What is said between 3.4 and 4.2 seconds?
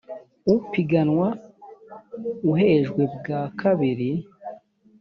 kabiri